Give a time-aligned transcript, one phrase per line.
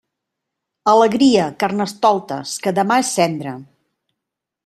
[0.93, 3.57] Alegria, carnestoltes, que demà és cendra.